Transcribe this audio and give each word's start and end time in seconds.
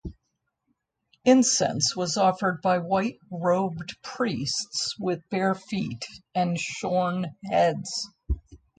Incense 1.25 1.95
was 1.95 2.17
offered 2.17 2.59
by 2.63 2.79
white-robed 2.79 3.95
priests 4.01 4.95
with 4.97 5.21
bare 5.29 5.53
feet 5.53 6.05
and 6.33 6.59
shorn 6.59 7.35
heads. 7.45 8.09